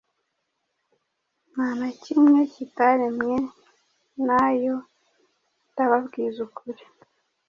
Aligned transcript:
ntanakimwe 1.51 2.39
kitaremwe 2.53 3.37
nayo 4.27 4.75
ndababwiza 5.71 6.37
ukuri 6.47 6.83